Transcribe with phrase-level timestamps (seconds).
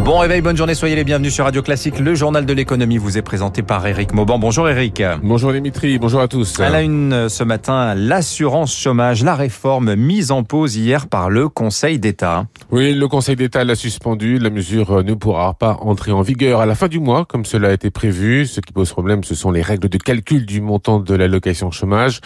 [0.00, 2.00] Bon réveil, bonne journée, soyez les bienvenus sur Radio Classique.
[2.00, 4.38] Le journal de l'économie vous est présenté par Eric Mauban.
[4.38, 5.00] Bonjour Eric.
[5.22, 6.58] Bonjour Dimitri, bonjour à tous.
[6.58, 11.48] À la une ce matin, l'assurance chômage, la réforme mise en pause hier par le
[11.48, 12.46] Conseil d'État.
[12.72, 14.38] Oui, le Conseil d'État l'a suspendu.
[14.38, 17.68] La mesure ne pourra pas entrer en vigueur à la fin du mois, comme cela
[17.68, 18.46] a été prévu.
[18.46, 22.20] Ce qui pose problème, ce sont les règles de calcul du montant de l'allocation chômage.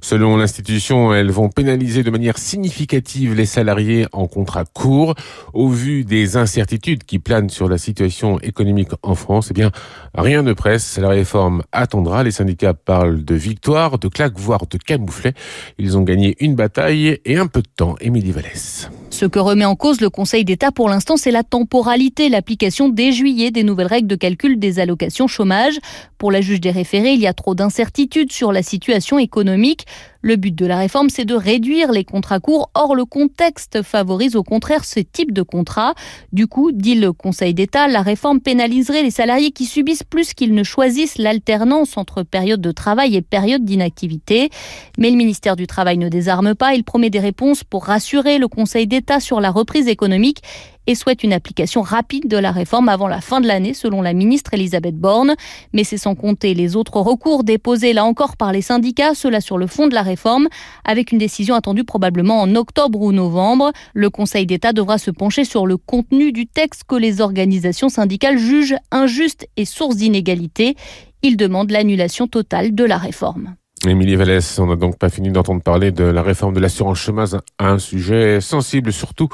[0.00, 5.14] Selon l'institution, elles vont pénaliser de manière significative les salariés en contrat court.
[5.54, 9.70] Au vu des incertitudes qui planent sur la situation économique en France, eh bien,
[10.14, 10.98] rien ne presse.
[10.98, 12.22] La réforme attendra.
[12.22, 15.34] Les syndicats parlent de victoire, de claque, voire de camouflet.
[15.78, 17.96] Ils ont gagné une bataille et un peu de temps.
[18.00, 18.90] Émilie Vallès.
[19.16, 23.12] Ce que remet en cause le Conseil d'État pour l'instant, c'est la temporalité, l'application dès
[23.12, 25.78] juillet des nouvelles règles de calcul des allocations chômage.
[26.18, 29.86] Pour la juge des référés, il y a trop d'incertitudes sur la situation économique.
[30.20, 32.68] Le but de la réforme, c'est de réduire les contrats courts.
[32.74, 35.94] Or, le contexte favorise au contraire ce type de contrat.
[36.32, 40.52] Du coup, dit le Conseil d'État, la réforme pénaliserait les salariés qui subissent plus qu'ils
[40.52, 44.50] ne choisissent l'alternance entre période de travail et période d'inactivité.
[44.98, 46.74] Mais le ministère du Travail ne désarme pas.
[46.74, 50.42] Il promet des réponses pour rassurer le Conseil d'État sur la reprise économique
[50.86, 54.12] et souhaite une application rapide de la réforme avant la fin de l'année, selon la
[54.12, 55.34] ministre Elisabeth Borne.
[55.72, 59.58] Mais c'est sans compter les autres recours déposés là encore par les syndicats, cela sur
[59.58, 60.48] le fond de la réforme,
[60.84, 63.72] avec une décision attendue probablement en octobre ou novembre.
[63.94, 68.38] Le Conseil d'État devra se pencher sur le contenu du texte que les organisations syndicales
[68.38, 70.76] jugent injuste et source d'inégalité.
[71.22, 73.56] Il demande l'annulation totale de la réforme.
[73.88, 77.30] Émilie Vallès, on n'a donc pas fini d'entendre parler de la réforme de l'assurance chômage,
[77.58, 79.28] un sujet sensible surtout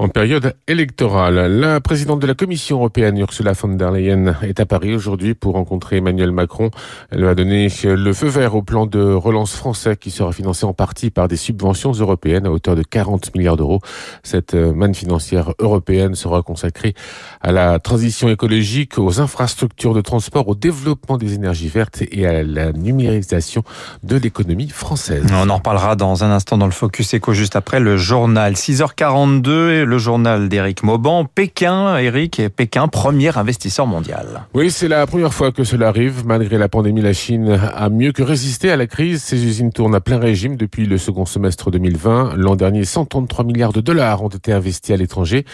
[0.00, 1.58] en période électorale.
[1.60, 5.52] La présidente de la Commission européenne, Ursula von der Leyen, est à Paris aujourd'hui pour
[5.52, 6.70] rencontrer Emmanuel Macron.
[7.10, 10.72] Elle va donner le feu vert au plan de relance français qui sera financé en
[10.72, 13.80] partie par des subventions européennes à hauteur de 40 milliards d'euros.
[14.22, 16.94] Cette manne financière européenne sera consacrée
[17.42, 22.42] à la transition écologique, aux infrastructures de transport, au développement des énergies vertes et à
[22.42, 23.64] la numérisation
[24.02, 25.26] de l'économie française.
[25.30, 28.54] On en reparlera dans un instant dans le Focus Eco juste après le journal.
[28.54, 31.24] 6h42 le journal d'Éric Mauban.
[31.24, 34.46] Pékin, Eric, Pékin, premier investisseur mondial.
[34.54, 36.24] Oui, c'est la première fois que cela arrive.
[36.26, 39.22] Malgré la pandémie, la Chine a mieux que résisté à la crise.
[39.22, 42.34] Ses usines tournent à plein régime depuis le second semestre 2020.
[42.36, 45.44] L'an dernier, 133 milliards de dollars ont été investis à l'étranger.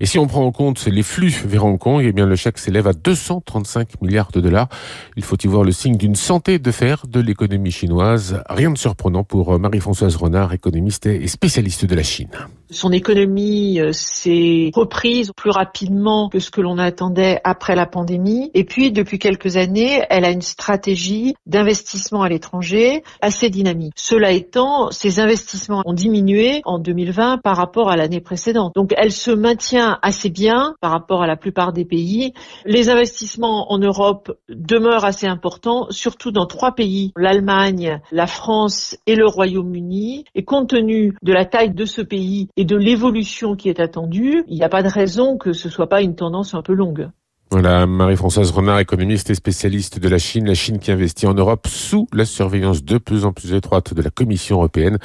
[0.00, 2.58] Et si on prend en compte les flux vers Hong Kong, eh bien, le chèque
[2.58, 4.68] s'élève à 235 milliards de dollars.
[5.16, 8.42] Il faut y voir le signe d'une santé de fer de l'économie chinoise.
[8.48, 12.28] Rien de surprenant pour Marie-Françoise Renard, économiste et spécialiste de la Chine.
[12.70, 18.50] Son économie euh, s'est reprise plus rapidement que ce que l'on attendait après la pandémie.
[18.54, 23.92] Et puis, depuis quelques années, elle a une stratégie d'investissement à l'étranger assez dynamique.
[23.96, 28.72] Cela étant, ses investissements ont diminué en 2020 par rapport à l'année précédente.
[28.74, 32.32] Donc, elle se maintient assez bien par rapport à la plupart des pays.
[32.64, 39.14] Les investissements en Europe demeurent assez importants, surtout dans trois pays, l'Allemagne, la France et
[39.14, 40.24] le Royaume-Uni.
[40.34, 44.44] Et compte tenu de la taille de ce pays et de l'évolution qui est attendue,
[44.48, 47.10] il n'y a pas de raison que ce soit pas une tendance un peu longue.
[47.52, 51.68] Voilà, Marie-Françoise Renard, économiste et spécialiste de la Chine, la Chine qui investit en Europe
[51.68, 54.98] sous la surveillance de plus en plus étroite de la Commission européenne,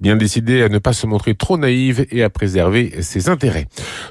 [0.00, 3.66] bien décidée à ne pas se montrer trop naïve et à préserver ses intérêts.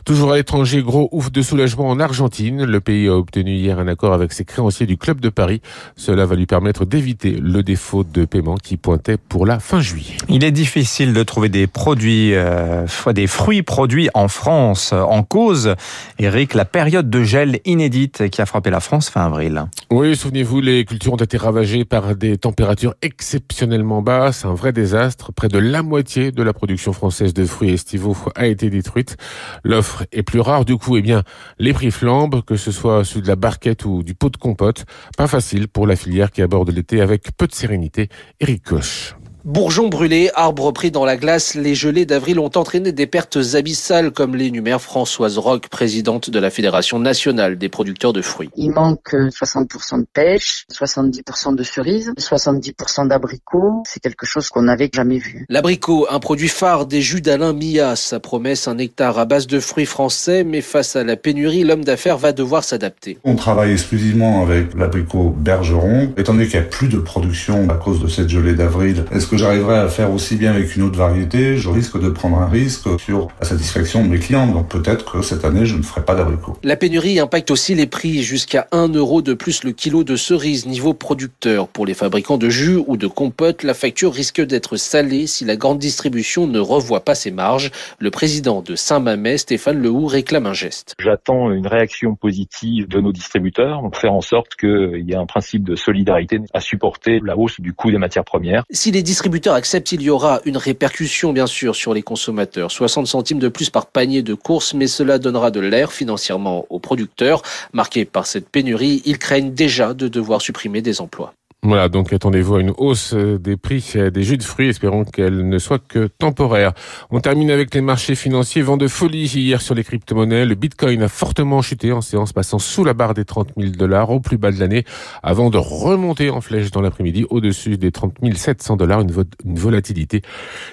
[0.05, 2.65] Toujours à l'étranger, gros ouf de soulagement en Argentine.
[2.65, 5.61] Le pays a obtenu hier un accord avec ses créanciers du Club de Paris.
[5.95, 10.17] Cela va lui permettre d'éviter le défaut de paiement qui pointait pour la fin juillet.
[10.29, 14.93] Il est difficile de trouver des produits, euh, des fruits produits en France.
[14.93, 15.73] En cause,
[16.19, 17.59] Eric, la période de gel
[17.89, 19.65] qui a frappé la France fin avril.
[19.89, 25.31] Oui, souvenez-vous, les cultures ont été ravagées par des températures exceptionnellement basses, un vrai désastre.
[25.33, 29.17] Près de la moitié de la production française de fruits estivaux a été détruite.
[29.63, 31.23] L'offre est plus rare, du coup, eh bien,
[31.59, 34.85] les prix flambent, que ce soit celui de la barquette ou du pot de compote.
[35.17, 38.09] Pas facile pour la filière qui aborde l'été avec peu de sérénité.
[38.39, 39.15] Eric Koch.
[39.43, 44.11] Bourgeons brûlés, arbres pris dans la glace, les gelées d'avril ont entraîné des pertes abyssales,
[44.11, 48.51] comme l'énumère Françoise Roch, présidente de la Fédération nationale des producteurs de fruits.
[48.55, 53.81] Il manque 60% de pêche, 70% de cerises, 70% d'abricots.
[53.87, 55.47] C'est quelque chose qu'on n'avait jamais vu.
[55.49, 59.59] L'abricot, un produit phare des jus d'Alain Millas, sa promesse un hectare à base de
[59.59, 63.17] fruits français, mais face à la pénurie, l'homme d'affaires va devoir s'adapter.
[63.23, 66.13] On travaille exclusivement avec l'abricot Bergeron.
[66.15, 69.30] Étant donné qu'il n'y a plus de production à cause de cette gelée d'avril, est-ce
[69.31, 72.49] que j'arriverai à faire aussi bien avec une autre variété Je risque de prendre un
[72.49, 74.45] risque sur la satisfaction de mes clients.
[74.45, 76.57] Donc peut-être que cette année, je ne ferai pas d'abricots.
[76.63, 80.65] La pénurie impacte aussi les prix jusqu'à 1 euro de plus le kilo de cerises
[80.65, 81.69] niveau producteur.
[81.69, 85.55] Pour les fabricants de jus ou de compote, la facture risque d'être salée si la
[85.55, 87.71] grande distribution ne revoit pas ses marges.
[87.99, 90.93] Le président de Saint-Mamet, Stéphane Lehoux, réclame un geste.
[90.99, 95.25] J'attends une réaction positive de nos distributeurs pour faire en sorte qu'il y ait un
[95.25, 98.65] principe de solidarité à supporter la hausse du coût des matières premières.
[98.71, 99.20] Si les distributeurs
[99.53, 102.71] acceptent, il y aura une répercussion bien sûr sur les consommateurs.
[102.71, 106.79] 60 centimes de plus par panier de courses, mais cela donnera de l'air financièrement aux
[106.79, 107.41] producteurs.
[107.73, 111.33] Marqués par cette pénurie, ils craignent déjà de devoir supprimer des emplois.
[111.63, 115.47] Voilà, donc attendez-vous à une hausse euh, des prix des jus de fruits, espérons qu'elle
[115.47, 116.73] ne soit que temporaire.
[117.11, 120.45] On termine avec les marchés financiers, vent de folie hier sur les crypto-monnaies.
[120.45, 124.09] Le bitcoin a fortement chuté en séance, passant sous la barre des 30 000 dollars
[124.09, 124.85] au plus bas de l'année,
[125.21, 129.11] avant de remonter en flèche dans l'après-midi au-dessus des 30 700 dollars, une,
[129.45, 130.23] une, volatilité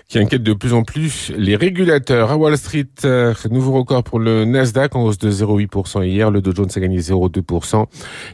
[0.08, 2.30] qui inquiète de plus en plus les régulateurs.
[2.30, 6.40] À Wall Street, euh, nouveau record pour le Nasdaq en hausse de 0,8% hier, le
[6.40, 7.84] Dow Jones a gagné 0,2%,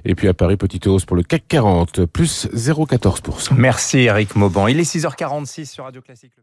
[0.05, 3.55] et puis à Paris, petite hausse pour le CAC 40, plus 0,14%.
[3.57, 4.69] Merci Eric Mauban.
[4.69, 6.35] Il est 6h46 sur Radio Classique.